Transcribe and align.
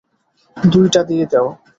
দুইটা 0.57 1.01
দিয়ে 1.03 1.25
দেও। 1.25 1.47